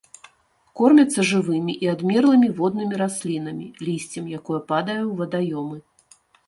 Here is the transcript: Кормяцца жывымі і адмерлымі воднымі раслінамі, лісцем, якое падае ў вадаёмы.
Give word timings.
Кормяцца 0.79 1.25
жывымі 1.31 1.75
і 1.87 1.91
адмерлымі 1.93 2.49
воднымі 2.63 2.95
раслінамі, 3.05 3.67
лісцем, 3.87 4.23
якое 4.43 4.59
падае 4.75 5.01
ў 5.09 5.11
вадаёмы. 5.23 5.77